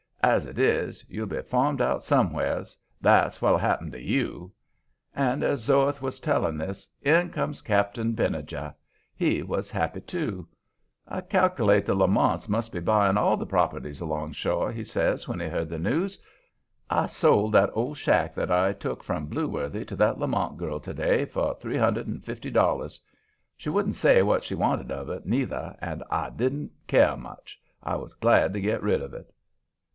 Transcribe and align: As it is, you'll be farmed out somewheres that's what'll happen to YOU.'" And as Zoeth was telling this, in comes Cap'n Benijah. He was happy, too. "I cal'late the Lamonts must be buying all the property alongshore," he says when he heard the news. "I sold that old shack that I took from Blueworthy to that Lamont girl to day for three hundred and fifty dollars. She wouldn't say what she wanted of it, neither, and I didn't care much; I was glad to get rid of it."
As 0.23 0.45
it 0.45 0.59
is, 0.59 1.03
you'll 1.09 1.27
be 1.27 1.41
farmed 1.43 1.81
out 1.81 2.01
somewheres 2.03 2.77
that's 3.01 3.39
what'll 3.41 3.57
happen 3.59 3.91
to 3.91 4.01
YOU.'" 4.01 4.51
And 5.15 5.43
as 5.43 5.63
Zoeth 5.67 6.01
was 6.01 6.19
telling 6.19 6.57
this, 6.57 6.87
in 7.01 7.29
comes 7.31 7.61
Cap'n 7.63 8.13
Benijah. 8.13 8.75
He 9.15 9.43
was 9.43 9.69
happy, 9.71 10.01
too. 10.01 10.47
"I 11.07 11.21
cal'late 11.21 11.85
the 11.85 11.95
Lamonts 11.95 12.49
must 12.49 12.71
be 12.71 12.79
buying 12.79 13.17
all 13.17 13.35
the 13.37 13.45
property 13.47 13.91
alongshore," 13.91 14.71
he 14.71 14.83
says 14.83 15.27
when 15.27 15.39
he 15.39 15.47
heard 15.47 15.69
the 15.69 15.79
news. 15.79 16.21
"I 16.89 17.05
sold 17.07 17.51
that 17.53 17.71
old 17.73 17.97
shack 17.97 18.35
that 18.35 18.51
I 18.51 18.73
took 18.73 19.03
from 19.03 19.27
Blueworthy 19.29 19.85
to 19.87 19.95
that 19.97 20.19
Lamont 20.19 20.57
girl 20.57 20.79
to 20.79 20.93
day 20.93 21.25
for 21.25 21.55
three 21.55 21.77
hundred 21.77 22.07
and 22.07 22.23
fifty 22.23 22.49
dollars. 22.51 22.99
She 23.57 23.69
wouldn't 23.69 23.95
say 23.95 24.21
what 24.21 24.43
she 24.43 24.55
wanted 24.55 24.91
of 24.91 25.09
it, 25.09 25.25
neither, 25.27 25.75
and 25.79 26.03
I 26.09 26.29
didn't 26.31 26.71
care 26.87 27.17
much; 27.17 27.59
I 27.83 27.95
was 27.95 28.13
glad 28.15 28.53
to 28.53 28.61
get 28.61 28.83
rid 28.83 29.01
of 29.01 29.13
it." 29.13 29.31